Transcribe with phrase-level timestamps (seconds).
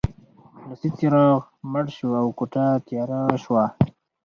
[0.67, 1.39] لاسي څراغ
[1.71, 3.65] مړ شو او کوټه تیاره شوه